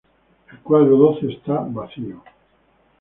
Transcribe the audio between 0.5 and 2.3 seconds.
El cuadro doce está vacío.